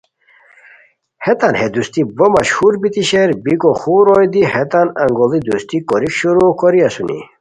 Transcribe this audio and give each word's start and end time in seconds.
ہیتان 1.25 1.53
ہے 1.59 1.67
دوستی 1.75 2.01
بو 2.17 2.25
مشہور 2.35 2.73
بیتی 2.81 3.03
شیر، 3.09 3.29
بیکو 3.43 3.71
خور 3.79 4.03
روئے 4.07 4.27
دی 4.33 4.41
ہیتان 4.53 4.87
اونگوڑی 4.99 5.39
دوستی 5.47 5.77
کوریک 5.87 6.13
شروغ 6.19 6.49
کوری 6.59 6.79
اسونی 6.87 7.19